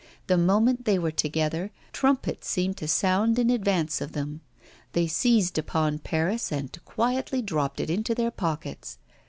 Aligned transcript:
The 0.25 0.35
moment 0.35 0.85
they 0.85 0.97
were 0.97 1.11
together 1.11 1.69
trumpets 1.93 2.47
seemed 2.49 2.75
to 2.77 2.87
sound 2.87 3.37
in 3.37 3.51
advance 3.51 4.01
of 4.01 4.13
them; 4.13 4.41
they 4.93 5.05
seized 5.05 5.59
upon 5.59 5.99
Paris 5.99 6.51
and 6.51 6.75
quietly 6.85 7.43
dropped 7.43 7.79
it 7.79 7.91
into 7.91 8.15
their 8.15 8.31
pockets. 8.31 8.97